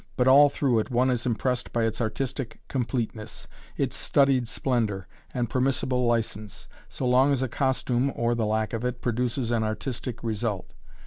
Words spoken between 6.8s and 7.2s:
so